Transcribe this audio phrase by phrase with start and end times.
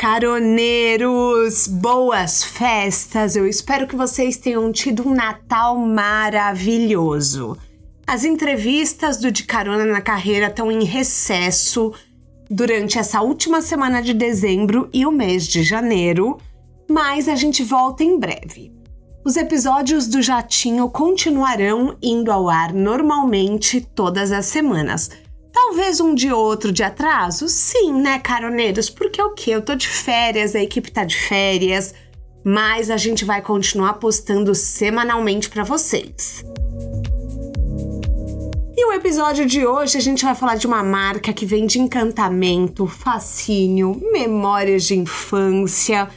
[0.00, 3.36] Caroneiros, boas festas!
[3.36, 7.54] Eu espero que vocês tenham tido um Natal maravilhoso.
[8.06, 11.92] As entrevistas do De Carona na Carreira estão em recesso
[12.50, 16.38] durante essa última semana de dezembro e o mês de janeiro,
[16.88, 18.72] mas a gente volta em breve.
[19.22, 25.10] Os episódios do Jatinho continuarão indo ao ar normalmente todas as semanas
[25.52, 27.48] Talvez um de outro de atraso?
[27.48, 28.88] Sim, né, caroneiros?
[28.88, 29.50] Porque o que?
[29.50, 31.92] Eu tô de férias, a equipe tá de férias,
[32.44, 36.44] mas a gente vai continuar postando semanalmente para vocês.
[38.76, 41.80] E o episódio de hoje a gente vai falar de uma marca que vem de
[41.80, 46.08] encantamento, fascínio, memórias de infância.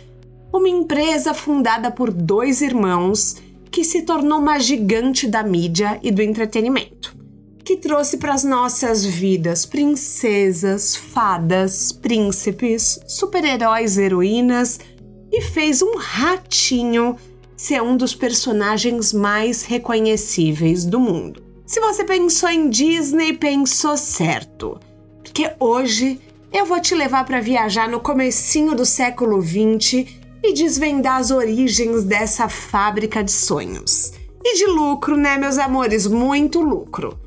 [0.53, 3.37] Uma empresa fundada por dois irmãos
[3.71, 7.02] que se tornou uma gigante da mídia e do entretenimento
[7.63, 14.79] que trouxe para as nossas vidas princesas, fadas, príncipes, super-heróis, heroínas
[15.31, 17.15] e fez um ratinho
[17.55, 21.41] ser um dos personagens mais reconhecíveis do mundo.
[21.65, 24.79] Se você pensou em Disney, pensou certo,
[25.23, 26.19] porque hoje
[26.51, 32.03] eu vou te levar para viajar no comecinho do século 20 e desvendar as origens
[32.03, 34.11] dessa fábrica de sonhos.
[34.43, 36.05] E de lucro, né, meus amores?
[36.05, 37.17] Muito lucro.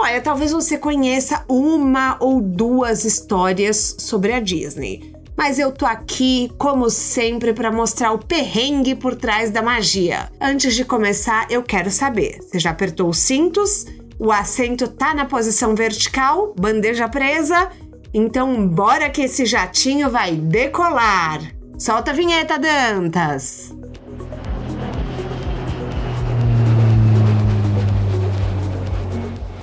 [0.00, 6.52] Olha, talvez você conheça uma ou duas histórias sobre a Disney, mas eu tô aqui,
[6.56, 10.30] como sempre, para mostrar o perrengue por trás da magia.
[10.40, 13.86] Antes de começar, eu quero saber: você já apertou os cintos?
[14.20, 16.54] O assento tá na posição vertical?
[16.58, 17.70] Bandeja presa?
[18.14, 21.40] Então, bora que esse jatinho vai decolar!
[21.76, 23.77] Solta a vinheta, Dantas!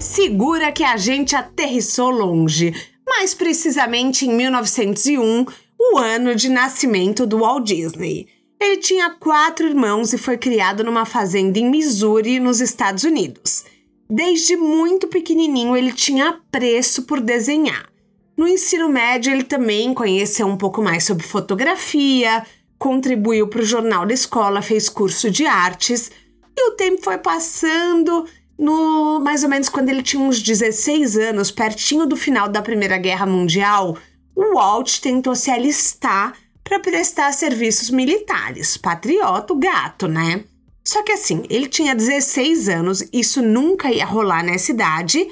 [0.05, 2.73] Segura que a gente aterrissou longe,
[3.07, 5.45] mais precisamente em 1901,
[5.79, 8.27] o ano de nascimento do Walt Disney.
[8.61, 13.65] Ele tinha quatro irmãos e foi criado numa fazenda em Missouri, nos Estados Unidos.
[14.09, 17.89] Desde muito pequenininho, ele tinha apreço por desenhar.
[18.37, 22.45] No ensino médio, ele também conheceu um pouco mais sobre fotografia,
[22.77, 26.11] contribuiu para o jornal da escola, fez curso de artes,
[26.55, 28.25] e o tempo foi passando
[28.57, 32.97] no mais ou menos quando ele tinha uns 16 anos, pertinho do final da Primeira
[32.97, 33.97] Guerra Mundial,
[34.35, 36.33] o Walt tentou se alistar
[36.63, 38.75] para prestar serviços militares.
[38.77, 40.43] Patriota, o gato, né?
[40.83, 45.27] Só que assim, ele tinha 16 anos, isso nunca ia rolar nessa idade,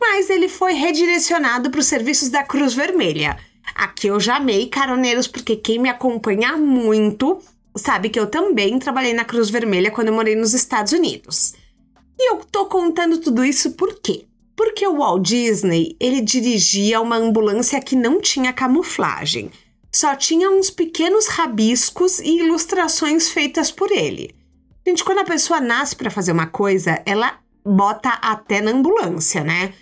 [0.00, 3.36] mas ele foi redirecionado para os serviços da Cruz Vermelha.
[3.74, 7.38] Aqui eu já amei caroneiros, porque quem me acompanha muito
[7.76, 11.54] sabe que eu também trabalhei na Cruz Vermelha quando eu morei nos Estados Unidos.
[12.18, 14.24] E eu tô contando tudo isso por quê?
[14.56, 19.50] Porque o Walt Disney, ele dirigia uma ambulância que não tinha camuflagem.
[19.94, 24.34] Só tinha uns pequenos rabiscos e ilustrações feitas por ele.
[24.86, 29.72] Gente, quando a pessoa nasce para fazer uma coisa, ela bota até na ambulância, né?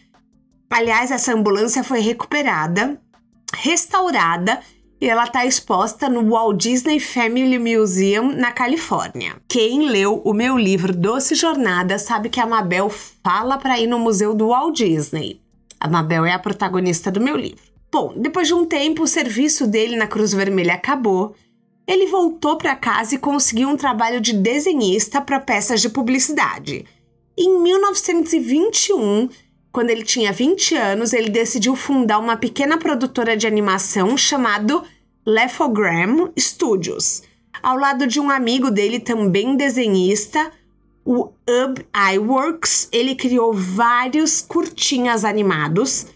[0.69, 3.01] Aliás, essa ambulância foi recuperada,
[3.55, 4.61] restaurada
[5.01, 9.37] e ela está exposta no Walt Disney Family Museum na Califórnia.
[9.49, 13.99] Quem leu o meu livro Doce Jornada sabe que a Mabel fala para ir no
[13.99, 15.41] museu do Walt Disney.
[15.79, 17.63] A Mabel é a protagonista do meu livro.
[17.93, 21.35] Bom, depois de um tempo, o serviço dele na Cruz Vermelha acabou.
[21.87, 26.85] Ele voltou para casa e conseguiu um trabalho de desenhista para peças de publicidade.
[27.39, 29.29] Em 1921,
[29.77, 34.83] quando ele tinha 20 anos, ele decidiu fundar uma pequena produtora de animação chamado
[35.27, 37.23] Lefogram Studios,
[37.63, 40.51] ao lado de um amigo dele também desenhista,
[41.05, 42.89] o Ub Iworks.
[42.91, 46.07] Ele criou vários curtinhas animados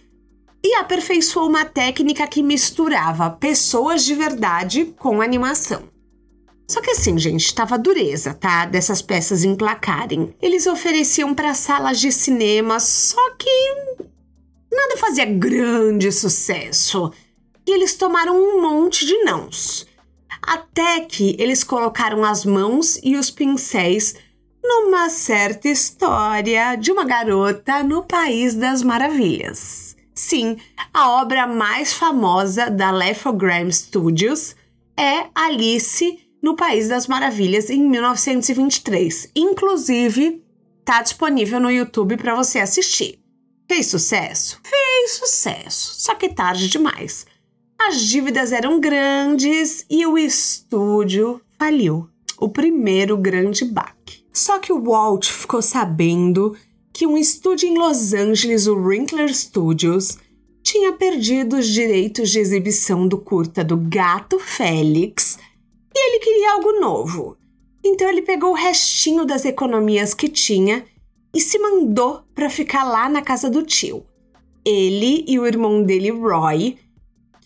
[0.65, 5.90] e aperfeiçoou uma técnica que misturava pessoas de verdade com animação.
[6.71, 8.65] Só que assim, gente, tava dureza, tá?
[8.65, 10.33] Dessas peças emplacarem.
[10.41, 13.51] Eles ofereciam para salas de cinema, só que
[14.71, 17.13] nada fazia grande sucesso.
[17.67, 19.85] E eles tomaram um monte de nãos.
[20.41, 24.15] Até que eles colocaram as mãos e os pincéis
[24.63, 29.97] numa certa história de uma garota no País das Maravilhas.
[30.15, 30.57] Sim,
[30.95, 34.55] a obra mais famosa da Lefogram Studios
[34.97, 39.31] é Alice no País das Maravilhas em 1923.
[39.35, 40.43] Inclusive,
[40.85, 43.19] tá disponível no YouTube para você assistir.
[43.69, 44.61] Fez sucesso?
[44.65, 47.27] Fez sucesso, só que tarde demais.
[47.81, 52.09] As dívidas eram grandes e o estúdio faliu.
[52.39, 54.25] O primeiro grande baque.
[54.33, 56.57] Só que o Walt ficou sabendo
[56.93, 60.19] que um estúdio em Los Angeles, o Wrinkler Studios,
[60.63, 65.39] tinha perdido os direitos de exibição do curta do Gato Félix
[65.95, 67.37] e ele queria algo novo.
[67.85, 70.85] Então ele pegou o restinho das economias que tinha
[71.35, 74.05] e se mandou para ficar lá na casa do tio.
[74.65, 76.79] Ele e o irmão dele, Roy,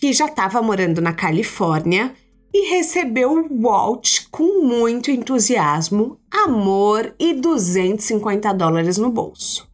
[0.01, 2.15] que já estava morando na Califórnia,
[2.53, 9.69] e recebeu Walt com muito entusiasmo, amor e 250 dólares no bolso.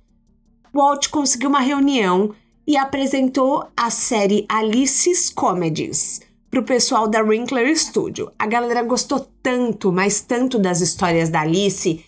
[0.73, 2.34] Walt conseguiu uma reunião
[2.66, 6.20] e apresentou a série Alice's Comedies
[6.50, 8.32] para o pessoal da Winkler Studio.
[8.38, 12.05] A galera gostou tanto, mas tanto das histórias da Alice,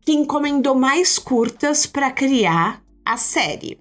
[0.00, 3.78] que encomendou mais curtas para criar a série.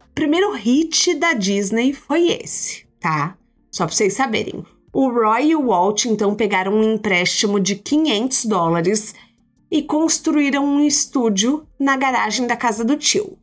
[0.00, 3.36] O primeiro hit da Disney foi esse, tá?
[3.70, 4.64] Só para vocês saberem.
[4.92, 9.14] O Roy e o Walt então pegaram um empréstimo de 500 dólares
[9.70, 13.36] e construíram um estúdio na garagem da casa do tio.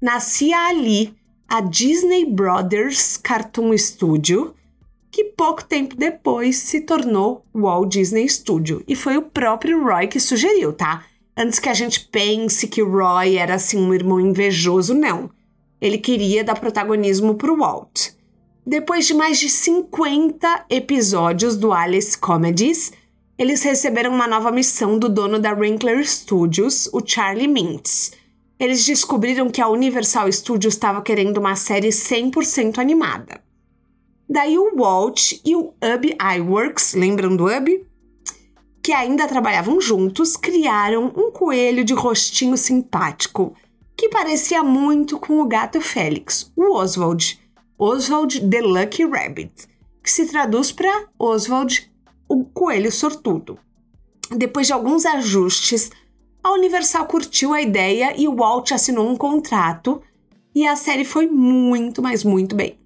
[0.00, 1.12] Nascia ali
[1.48, 4.54] a Disney Brothers Cartoon Studio,
[5.12, 8.82] que pouco tempo depois se tornou Walt Disney Studio.
[8.88, 11.04] E foi o próprio Roy que sugeriu, tá?
[11.36, 15.30] Antes que a gente pense que o Roy era assim um irmão invejoso, não.
[15.78, 18.12] Ele queria dar protagonismo pro Walt.
[18.66, 22.92] Depois de mais de 50 episódios do Alice Comedies,
[23.36, 28.12] eles receberam uma nova missão do dono da Winkler Studios, o Charlie Mintz.
[28.58, 33.42] Eles descobriram que a Universal Studios estava querendo uma série 100% animada.
[34.32, 37.86] Daí o Walt e o Ub Iwerks, lembram do Ub?
[38.82, 43.54] Que ainda trabalhavam juntos, criaram um coelho de rostinho simpático
[43.94, 47.38] que parecia muito com o gato Félix, o Oswald.
[47.78, 49.68] Oswald the Lucky Rabbit,
[50.02, 51.92] que se traduz para Oswald,
[52.26, 53.58] o coelho sortudo.
[54.34, 55.90] Depois de alguns ajustes,
[56.42, 60.00] a Universal curtiu a ideia e o Walt assinou um contrato
[60.54, 62.81] e a série foi muito, mas muito bem.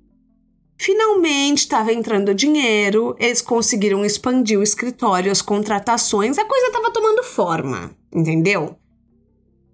[0.79, 7.23] Finalmente estava entrando dinheiro, eles conseguiram expandir o escritório, as contratações, a coisa estava tomando
[7.23, 8.77] forma, entendeu?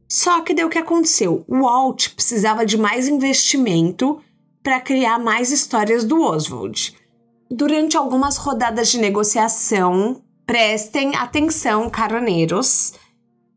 [0.08, 1.44] Só que deu o que aconteceu.
[1.48, 4.20] O Walt precisava de mais investimento
[4.62, 6.94] para criar mais histórias do Oswald.
[7.50, 12.94] Durante algumas rodadas de negociação, prestem atenção, caroneiros,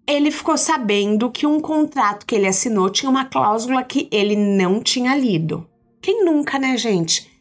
[0.08, 4.82] ele ficou sabendo que um contrato que ele assinou tinha uma cláusula que ele não
[4.82, 5.68] tinha lido.
[6.02, 7.35] Quem nunca, né, gente?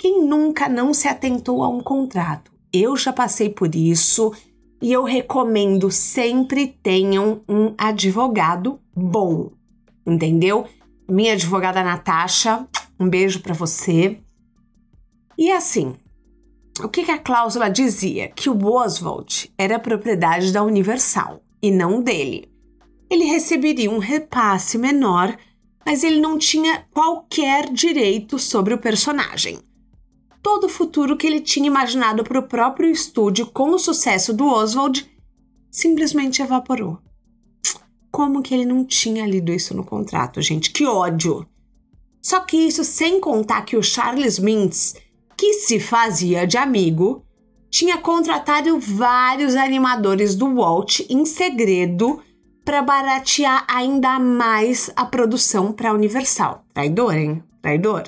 [0.00, 2.50] Quem nunca não se atentou a um contrato?
[2.72, 4.32] Eu já passei por isso
[4.80, 9.50] e eu recomendo sempre tenham um advogado bom,
[10.06, 10.64] entendeu?
[11.06, 12.66] Minha advogada Natasha
[12.98, 14.18] um beijo para você.
[15.36, 15.94] E assim,
[16.82, 18.28] o que, que a cláusula dizia?
[18.28, 22.50] Que o Oswald era propriedade da Universal e não dele.
[23.10, 25.36] Ele receberia um repasse menor,
[25.84, 29.58] mas ele não tinha qualquer direito sobre o personagem.
[30.42, 34.46] Todo o futuro que ele tinha imaginado para o próprio estúdio com o sucesso do
[34.46, 35.10] Oswald
[35.70, 36.98] simplesmente evaporou.
[38.10, 40.70] Como que ele não tinha lido isso no contrato, gente?
[40.70, 41.46] Que ódio!
[42.22, 44.94] Só que isso sem contar que o Charles Mintz,
[45.36, 47.24] que se fazia de amigo,
[47.70, 52.20] tinha contratado vários animadores do Walt em segredo
[52.64, 56.64] para baratear ainda mais a produção para a Universal.
[56.74, 57.42] Traidor, hein?
[57.62, 58.04] Traidor.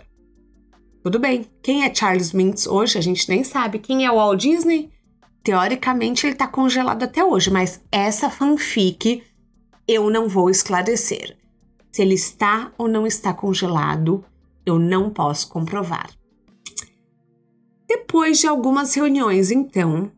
[1.03, 1.47] Tudo bem.
[1.61, 2.97] Quem é Charles Mintz hoje?
[2.97, 3.81] A gente nem sabe.
[3.81, 4.91] Quem é o Walt Disney?
[5.43, 9.25] Teoricamente ele tá congelado até hoje, mas essa fanfic
[9.89, 11.37] eu não vou esclarecer.
[11.91, 14.25] Se ele está ou não está congelado,
[14.65, 16.09] eu não posso comprovar.
[17.89, 20.13] Depois de algumas reuniões, então,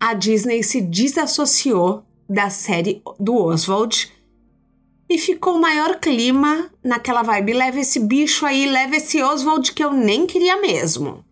[0.00, 4.10] a Disney se desassociou da série do Oswald
[5.10, 9.82] e ficou o maior clima naquela vibe: leva esse bicho aí, leva esse Oswald que
[9.82, 11.24] eu nem queria mesmo.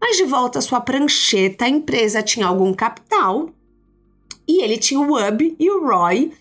[0.00, 3.50] Mas de volta à sua prancheta, a empresa tinha algum capital
[4.48, 6.32] e ele tinha o Ub e o Roy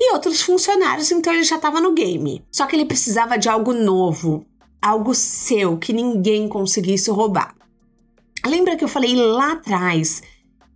[0.00, 2.44] e outros funcionários, então ele já estava no game.
[2.50, 4.46] Só que ele precisava de algo novo,
[4.80, 7.54] algo seu que ninguém conseguisse roubar.
[8.46, 10.22] Lembra que eu falei lá atrás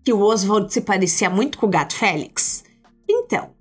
[0.04, 2.64] que o Oswald se parecia muito com o gato Félix?
[3.08, 3.53] Então,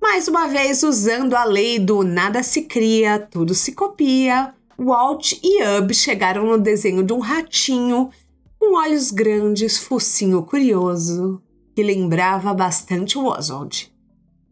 [0.00, 5.62] mais uma vez usando a lei do nada se cria, tudo se copia, Walt e
[5.78, 8.10] Ub chegaram no desenho de um ratinho
[8.58, 11.42] com olhos grandes, focinho curioso,
[11.74, 13.92] que lembrava bastante o Oswald.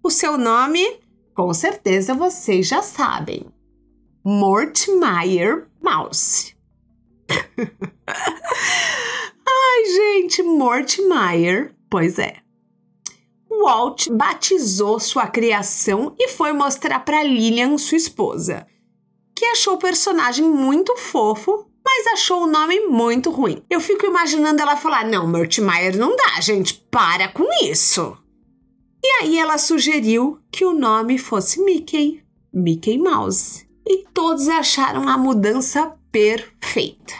[0.02, 1.00] O seu nome,
[1.34, 3.46] com certeza vocês já sabem.
[4.22, 6.54] Mortimer Mouse.
[9.46, 12.47] Ai, gente, Mortimer, pois é.
[13.62, 18.66] Walt batizou sua criação e foi mostrar para Lillian, sua esposa,
[19.36, 23.62] que achou o personagem muito fofo, mas achou o nome muito ruim.
[23.70, 28.16] Eu fico imaginando ela falar: não, Mert Meyer não dá, gente, para com isso.
[29.02, 32.22] E aí ela sugeriu que o nome fosse Mickey,
[32.52, 33.66] Mickey Mouse.
[33.86, 37.14] E todos acharam a mudança perfeita.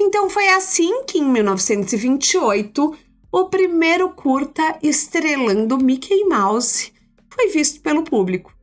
[0.00, 2.96] Então foi assim que em 1928
[3.36, 6.92] o primeiro curta estrelando Mickey Mouse
[7.28, 8.54] foi visto pelo público.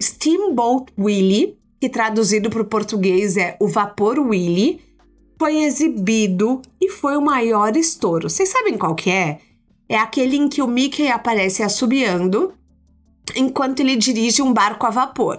[0.00, 4.80] Steamboat Willie, que traduzido para o português é O Vapor Willie,
[5.36, 8.30] foi exibido e foi o maior estouro.
[8.30, 9.40] Vocês sabem qual que é?
[9.88, 12.54] É aquele em que o Mickey aparece assobiando
[13.34, 15.38] enquanto ele dirige um barco a vapor.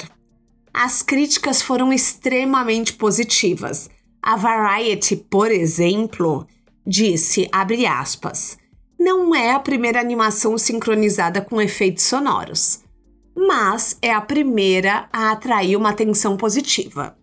[0.74, 3.90] As críticas foram extremamente positivas.
[4.22, 6.46] A Variety, por exemplo,
[6.86, 8.58] disse, abre aspas,
[9.04, 12.84] não é a primeira animação sincronizada com efeitos sonoros,
[13.36, 17.18] mas é a primeira a atrair uma atenção positiva.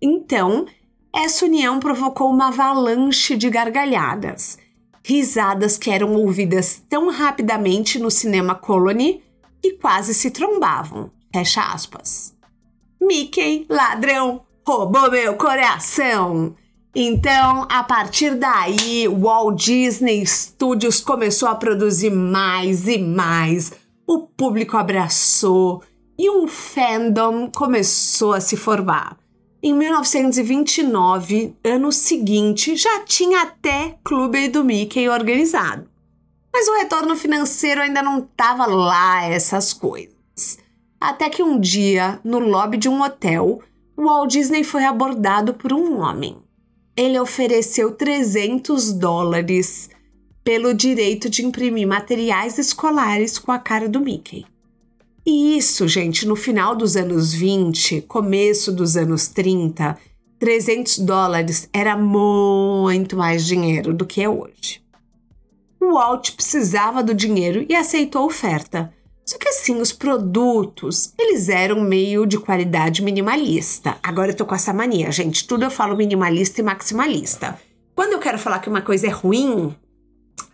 [0.00, 0.66] Então,
[1.14, 4.58] essa união provocou uma avalanche de gargalhadas
[5.06, 9.22] risadas que eram ouvidas tão rapidamente no cinema Colony
[9.62, 11.12] que quase se trombavam.
[11.32, 12.34] Fecha aspas.
[13.00, 16.56] Mickey, ladrão, roubou meu coração.
[16.98, 23.70] Então, a partir daí, Walt Disney Studios começou a produzir mais e mais.
[24.06, 25.82] O público abraçou
[26.18, 29.18] e um fandom começou a se formar.
[29.62, 35.86] Em 1929, ano seguinte, já tinha até Clube do Mickey organizado.
[36.50, 40.16] Mas o retorno financeiro ainda não estava lá essas coisas.
[40.98, 43.60] Até que um dia, no lobby de um hotel,
[43.94, 46.45] o Walt Disney foi abordado por um homem.
[46.96, 49.90] Ele ofereceu 300 dólares
[50.42, 54.46] pelo direito de imprimir materiais escolares com a cara do Mickey.
[55.26, 59.98] E isso, gente, no final dos anos 20, começo dos anos 30,
[60.38, 64.80] 300 dólares era muito mais dinheiro do que é hoje.
[65.80, 68.94] O Walt precisava do dinheiro e aceitou a oferta.
[69.28, 73.98] Só que assim, os produtos, eles eram meio de qualidade minimalista.
[74.00, 75.46] Agora eu tô com essa mania, gente.
[75.46, 77.58] Tudo eu falo minimalista e maximalista.
[77.94, 79.74] Quando eu quero falar que uma coisa é ruim,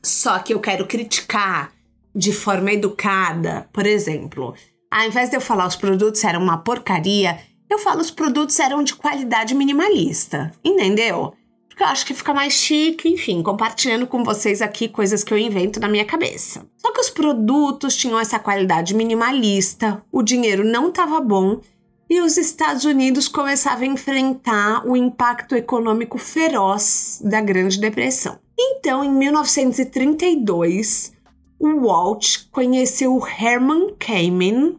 [0.02, 1.70] só que eu quero criticar
[2.14, 4.54] de forma educada, por exemplo,
[4.90, 7.38] ao invés de eu falar os produtos eram uma porcaria,
[7.68, 11.34] eu falo os produtos eram de qualidade minimalista, entendeu?
[11.72, 15.38] Porque eu acho que fica mais chique, enfim, compartilhando com vocês aqui coisas que eu
[15.38, 16.66] invento na minha cabeça.
[16.76, 21.62] Só que os produtos tinham essa qualidade minimalista, o dinheiro não estava bom
[22.10, 28.38] e os Estados Unidos começavam a enfrentar o impacto econômico feroz da Grande Depressão.
[28.58, 31.14] Então, em 1932,
[31.58, 34.78] o Walt conheceu o Herman Kamen,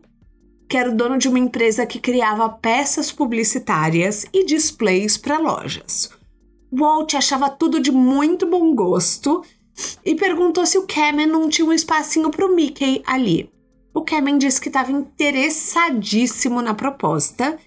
[0.70, 6.12] que era o dono de uma empresa que criava peças publicitárias e displays para lojas.
[6.74, 9.44] Walt achava tudo de muito bom gosto
[10.06, 13.50] e perguntou se o Kamen não tinha um espacinho para o Mickey ali.
[13.94, 17.58] O Kamen disse que estava interessadíssimo na proposta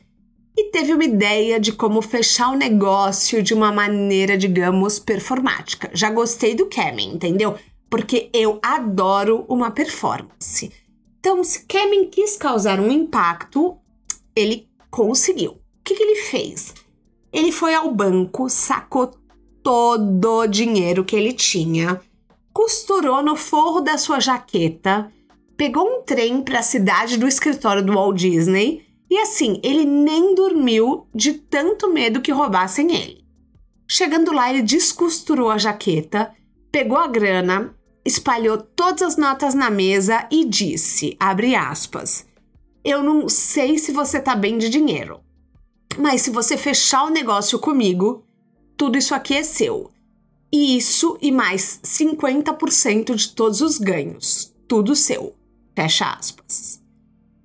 [0.56, 5.90] e teve uma ideia de como fechar o negócio de uma maneira, digamos, performática.
[5.92, 7.56] Já gostei do Kamen, entendeu?
[7.90, 10.72] porque eu adoro uma performance.
[11.18, 13.76] Então, se Kevin quis causar um impacto,
[14.34, 15.52] ele conseguiu.
[15.52, 16.74] O que, que ele fez?
[17.32, 19.12] Ele foi ao banco, sacou
[19.62, 22.00] todo o dinheiro que ele tinha,
[22.52, 25.12] costurou no forro da sua jaqueta,
[25.56, 30.34] pegou um trem para a cidade do escritório do Walt Disney e assim, ele nem
[30.34, 33.24] dormiu de tanto medo que roubassem ele.
[33.88, 36.32] Chegando lá, ele descosturou a jaqueta,
[36.72, 42.26] pegou a grana, espalhou todas as notas na mesa e disse, abre aspas,
[42.84, 45.20] eu não sei se você tá bem de dinheiro,
[45.98, 48.24] mas se você fechar o negócio comigo,
[48.76, 49.90] tudo isso aqui é seu.
[50.52, 55.34] E isso e mais 50% de todos os ganhos, tudo seu.
[55.74, 56.82] Fecha aspas.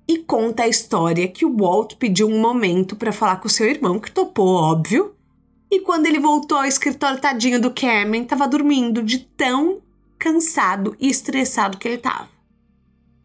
[0.08, 3.98] E conta a história que o Walt pediu um momento para falar com seu irmão,
[3.98, 5.14] que topou, óbvio.
[5.70, 9.80] E quando ele voltou ao escritório tadinho do Cameron, estava dormindo de tão
[10.18, 12.28] cansado e estressado que ele estava.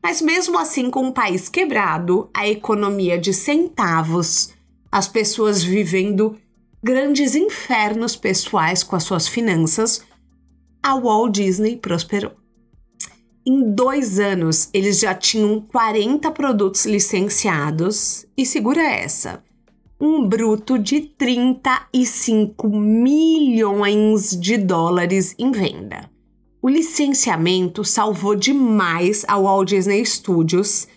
[0.01, 4.53] Mas mesmo assim, com o país quebrado, a economia de centavos,
[4.91, 6.37] as pessoas vivendo
[6.83, 10.01] grandes infernos pessoais com as suas finanças,
[10.81, 12.31] a Walt Disney prosperou.
[13.45, 19.43] Em dois anos, eles já tinham 40 produtos licenciados e segura essa,
[19.99, 26.09] um bruto de 35 milhões de dólares em venda.
[26.61, 30.87] O licenciamento salvou demais a Walt Disney Studios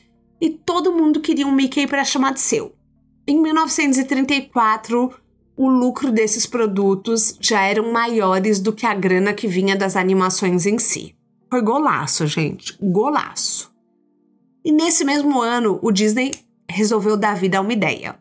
[0.40, 2.74] e todo mundo queria um Mickey para chamar de seu.
[3.30, 5.14] Em 1934,
[5.56, 10.66] o lucro desses produtos já eram maiores do que a grana que vinha das animações
[10.66, 11.14] em si.
[11.48, 13.72] Foi golaço, gente, golaço.
[14.64, 16.32] E nesse mesmo ano, o Disney
[16.68, 18.18] resolveu dar vida a uma ideia.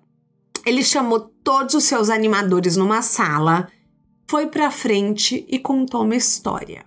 [0.63, 3.67] Ele chamou todos os seus animadores numa sala,
[4.29, 6.85] foi para frente e contou uma história.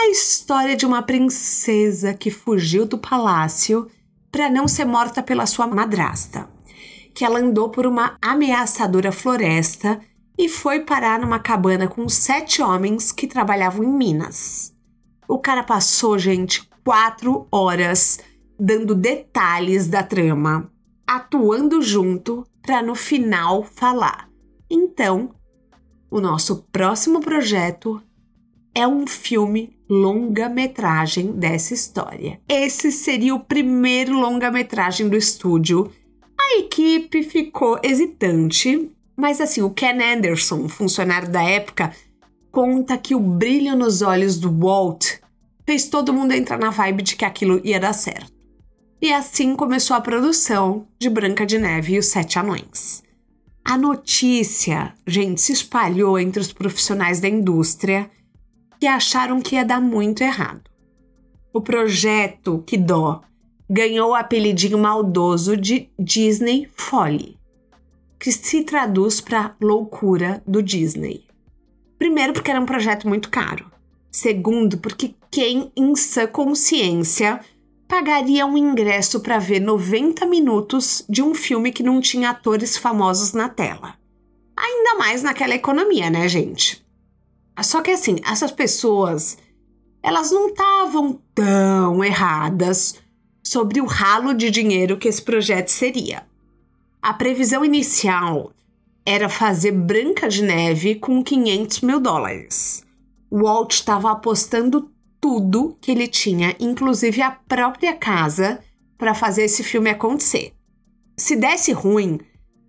[0.00, 3.90] A história de uma princesa que fugiu do palácio
[4.30, 6.50] para não ser morta pela sua madrasta
[7.14, 10.00] que ela andou por uma ameaçadora floresta
[10.38, 14.74] e foi parar numa cabana com sete homens que trabalhavam em Minas.
[15.28, 18.18] O cara passou, gente, quatro horas
[18.58, 20.70] dando detalhes da trama,
[21.06, 24.28] atuando junto para no final falar.
[24.70, 25.34] Então,
[26.10, 28.02] o nosso próximo projeto
[28.74, 32.40] é um filme longa-metragem dessa história.
[32.48, 35.90] Esse seria o primeiro longa-metragem do estúdio
[36.52, 41.92] a equipe ficou hesitante, mas assim, o Ken Anderson, funcionário da época,
[42.50, 45.18] conta que o brilho nos olhos do Walt
[45.64, 48.32] fez todo mundo entrar na vibe de que aquilo ia dar certo.
[49.00, 53.02] E assim começou a produção de Branca de Neve e os Sete Anões.
[53.64, 58.10] A notícia, gente, se espalhou entre os profissionais da indústria
[58.78, 60.62] que acharam que ia dar muito errado.
[61.52, 63.22] O projeto, que dó,
[63.72, 67.38] ganhou o apelidinho maldoso de Disney Folly,
[68.20, 71.24] que se traduz para loucura do Disney.
[71.98, 73.72] Primeiro, porque era um projeto muito caro.
[74.10, 77.40] Segundo, porque quem em sã consciência
[77.88, 83.32] pagaria um ingresso para ver 90 minutos de um filme que não tinha atores famosos
[83.32, 83.94] na tela?
[84.54, 86.84] Ainda mais naquela economia, né, gente?
[87.62, 89.38] Só que assim, essas pessoas,
[90.02, 93.01] elas não estavam tão erradas
[93.42, 96.26] sobre o ralo de dinheiro que esse projeto seria.
[97.00, 98.52] A previsão inicial
[99.04, 102.84] era fazer Branca de Neve com 500 mil dólares.
[103.30, 108.60] Walt estava apostando tudo que ele tinha, inclusive a própria casa,
[108.96, 110.52] para fazer esse filme acontecer.
[111.16, 112.20] Se desse ruim,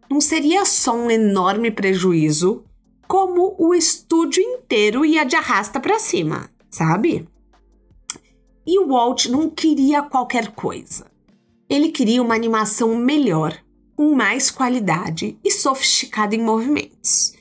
[0.10, 2.64] não seria só um enorme prejuízo,
[3.08, 7.28] como o estúdio inteiro ia de arrasta para cima, sabe?
[8.66, 11.06] E o Walt não queria qualquer coisa.
[11.70, 13.58] Ele queria uma animação melhor,
[13.96, 17.34] com mais qualidade e sofisticada em movimentos.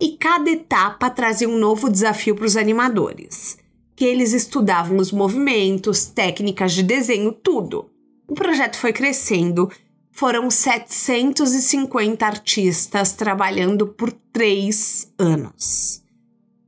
[0.00, 3.58] E cada etapa trazia um novo desafio para os animadores,
[3.94, 7.90] que eles estudavam os movimentos, técnicas de desenho, tudo.
[8.28, 9.70] O projeto foi crescendo,
[10.12, 16.02] foram 750 artistas trabalhando por três anos.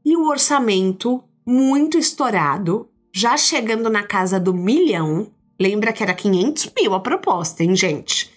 [0.05, 5.27] E o orçamento, muito estourado, já chegando na casa do milhão,
[5.61, 8.31] lembra que era 500 mil a proposta, hein, gente?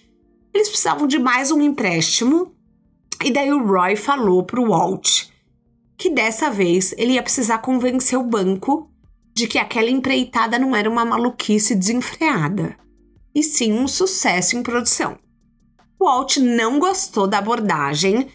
[0.52, 2.52] Eles precisavam de mais um empréstimo,
[3.24, 5.26] e daí o Roy falou pro Walt
[5.96, 8.90] que dessa vez ele ia precisar convencer o banco
[9.32, 12.76] de que aquela empreitada não era uma maluquice desenfreada,
[13.32, 15.16] e sim um sucesso em produção.
[15.96, 18.26] Walt não gostou da abordagem,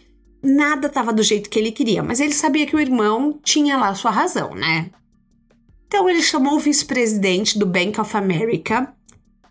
[0.42, 3.94] nada estava do jeito que ele queria, mas ele sabia que o irmão tinha lá
[3.94, 4.90] sua razão, né?
[5.88, 8.94] Então ele chamou o vice-presidente do Bank of America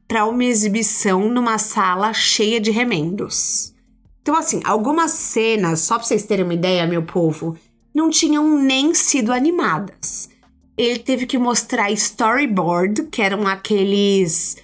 [0.06, 3.74] para uma exibição numa sala cheia de remendos.
[4.22, 7.56] Então, assim, algumas cenas, só para vocês terem uma ideia, meu povo,
[7.94, 10.28] não tinham nem sido animadas.
[10.76, 14.56] Ele teve que mostrar storyboard, que eram aqueles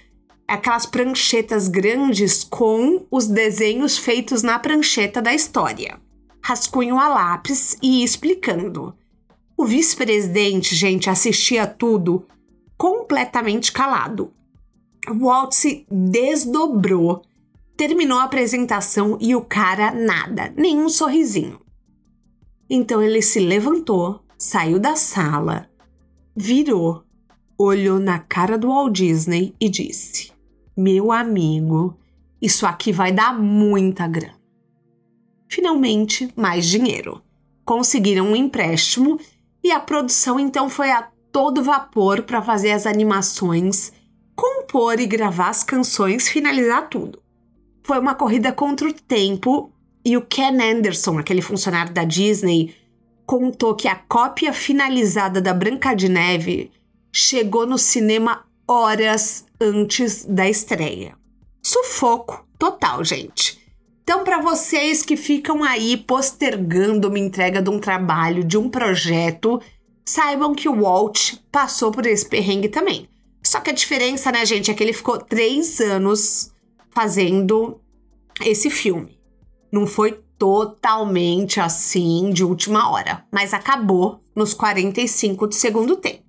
[0.47, 5.97] aquelas pranchetas grandes com os desenhos feitos na prancheta da história.
[6.43, 8.93] Rascunho a lápis e explicando.
[9.63, 12.27] O vice-presidente, gente, assistia tudo
[12.77, 14.33] completamente calado.
[15.07, 17.21] Walt se desdobrou,
[17.77, 21.61] terminou a apresentação e o cara nada, nenhum sorrisinho.
[22.69, 25.69] Então ele se levantou, saiu da sala,
[26.35, 27.05] virou,
[27.57, 30.33] olhou na cara do Walt Disney e disse:
[30.75, 31.97] Meu amigo,
[32.41, 34.37] isso aqui vai dar muita grana.
[35.47, 37.21] Finalmente, mais dinheiro.
[37.63, 39.17] Conseguiram um empréstimo
[39.63, 43.93] e a produção então foi a todo vapor para fazer as animações,
[44.35, 47.21] compor e gravar as canções, finalizar tudo.
[47.83, 49.71] Foi uma corrida contra o tempo
[50.05, 52.75] e o Ken Anderson, aquele funcionário da Disney,
[53.25, 56.71] contou que a cópia finalizada da Branca de Neve
[57.11, 61.15] chegou no cinema horas antes da estreia.
[61.61, 63.62] Sufoco total, gente.
[64.03, 69.61] Então, para vocês que ficam aí postergando uma entrega de um trabalho, de um projeto,
[70.05, 73.07] saibam que o Walt passou por esse perrengue também.
[73.41, 76.51] Só que a diferença, né, gente, é que ele ficou três anos
[76.91, 77.79] fazendo
[78.41, 79.17] esse filme.
[79.71, 86.23] Não foi totalmente assim de última hora, mas acabou nos 45 do segundo tempo.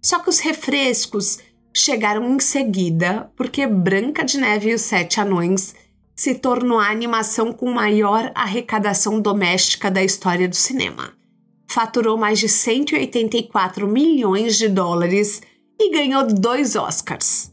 [0.00, 1.38] Só que os refrescos
[1.74, 5.74] chegaram em seguida, porque Branca de Neve e os Sete Anões
[6.14, 11.12] se tornou a animação com maior arrecadação doméstica da história do cinema.
[11.66, 15.42] Faturou mais de 184 milhões de dólares
[15.78, 17.52] e ganhou dois Oscars.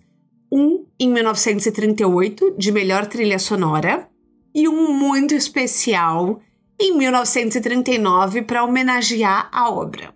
[0.52, 4.08] Um em 1938, de melhor trilha sonora,
[4.54, 6.41] e um muito especial
[6.80, 10.13] em 1939 para homenagear a obra.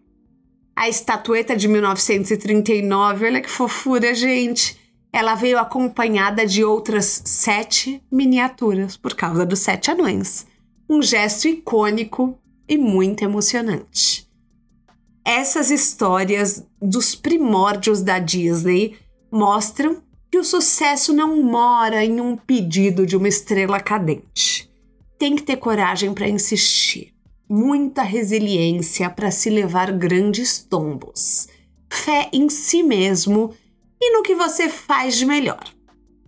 [0.76, 4.78] A estatueta de 1939, olha que fofura, gente!
[5.16, 10.46] Ela veio acompanhada de outras sete miniaturas por causa dos sete anões.
[10.90, 14.30] Um gesto icônico e muito emocionante.
[15.24, 18.98] Essas histórias dos primórdios da Disney
[19.32, 24.70] mostram que o sucesso não mora em um pedido de uma estrela cadente.
[25.18, 27.14] Tem que ter coragem para insistir,
[27.48, 31.48] muita resiliência para se levar grandes tombos,
[31.90, 33.56] fé em si mesmo
[34.06, 35.64] e no que você faz de melhor.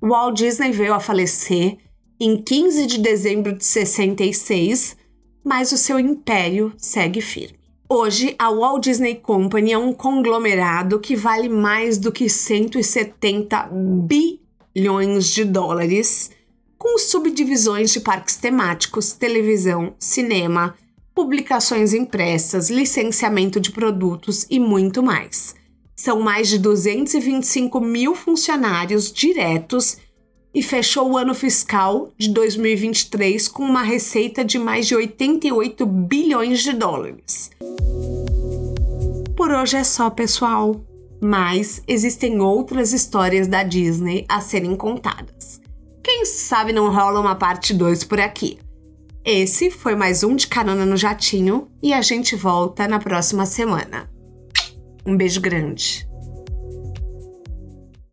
[0.02, 1.78] Walt Disney veio a falecer
[2.20, 4.98] em 15 de dezembro de 66,
[5.44, 7.60] mas o seu império segue firme.
[7.88, 15.28] Hoje, a Walt Disney Company é um conglomerado que vale mais do que 170 bilhões
[15.28, 16.32] de dólares,
[16.80, 20.76] com subdivisões de parques temáticos, televisão, cinema,
[21.14, 25.56] publicações impressas, licenciamento de produtos e muito mais.
[26.00, 29.98] São mais de 225 mil funcionários diretos
[30.54, 36.62] e fechou o ano fiscal de 2023 com uma receita de mais de 88 bilhões
[36.62, 37.50] de dólares.
[39.36, 40.80] Por hoje é só, pessoal.
[41.20, 45.60] Mas existem outras histórias da Disney a serem contadas.
[46.04, 48.60] Quem sabe não rola uma parte 2 por aqui.
[49.26, 54.08] Esse foi mais um de Carona no Jatinho e a gente volta na próxima semana.
[55.08, 56.07] Um beijo grande.